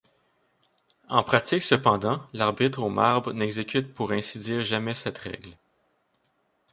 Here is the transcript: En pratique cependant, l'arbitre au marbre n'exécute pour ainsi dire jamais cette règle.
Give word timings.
En 1.09 1.21
pratique 1.21 1.61
cependant, 1.61 2.23
l'arbitre 2.33 2.81
au 2.81 2.89
marbre 2.89 3.33
n'exécute 3.33 3.93
pour 3.93 4.11
ainsi 4.13 4.39
dire 4.39 4.63
jamais 4.63 4.95
cette 4.95 5.19
règle. 5.19 5.55